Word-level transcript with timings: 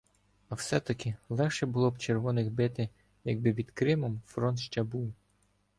А 0.49 0.55
все-таки 0.55 1.15
легше 1.29 1.65
було 1.65 1.91
б 1.91 1.97
червоних 1.97 2.51
бити, 2.51 2.89
якби 3.23 3.53
під 3.53 3.71
Кримом 3.71 4.21
фронт 4.27 4.59
ще 4.59 4.83
був. 4.83 5.13